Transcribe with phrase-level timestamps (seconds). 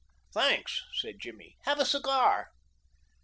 [0.31, 1.59] "Thanks," said Jimmy.
[1.65, 2.53] "Have a cigar."